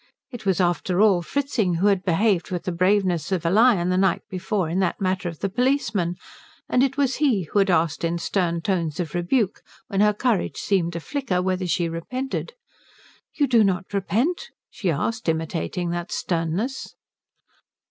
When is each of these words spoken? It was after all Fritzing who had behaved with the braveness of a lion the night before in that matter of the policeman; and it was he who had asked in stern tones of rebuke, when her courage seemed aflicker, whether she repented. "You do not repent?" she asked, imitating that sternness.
It 0.31 0.47
was 0.47 0.59
after 0.59 0.99
all 0.99 1.21
Fritzing 1.21 1.75
who 1.75 1.85
had 1.85 2.01
behaved 2.03 2.49
with 2.49 2.63
the 2.63 2.71
braveness 2.71 3.31
of 3.31 3.45
a 3.45 3.51
lion 3.51 3.89
the 3.89 3.99
night 3.99 4.23
before 4.31 4.67
in 4.67 4.79
that 4.79 4.99
matter 4.99 5.29
of 5.29 5.41
the 5.41 5.47
policeman; 5.47 6.15
and 6.67 6.81
it 6.81 6.97
was 6.97 7.17
he 7.17 7.43
who 7.43 7.59
had 7.59 7.69
asked 7.69 8.03
in 8.03 8.17
stern 8.17 8.61
tones 8.61 8.99
of 8.99 9.13
rebuke, 9.13 9.61
when 9.89 10.01
her 10.01 10.11
courage 10.15 10.57
seemed 10.57 10.93
aflicker, 10.95 11.39
whether 11.43 11.67
she 11.67 11.87
repented. 11.87 12.53
"You 13.35 13.45
do 13.45 13.63
not 13.63 13.93
repent?" 13.93 14.47
she 14.71 14.89
asked, 14.89 15.29
imitating 15.29 15.91
that 15.91 16.11
sternness. 16.11 16.95